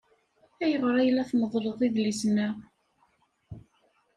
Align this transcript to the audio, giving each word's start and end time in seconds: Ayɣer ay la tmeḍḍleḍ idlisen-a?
Ayɣer 0.63 0.95
ay 0.97 1.09
la 1.11 1.23
tmeḍḍleḍ 1.29 1.79
idlisen-a? 1.87 2.47